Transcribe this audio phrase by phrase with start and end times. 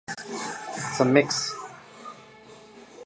[0.17, 1.53] It's a mix!